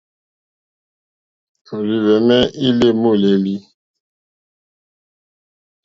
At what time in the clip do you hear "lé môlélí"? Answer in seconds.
2.79-3.55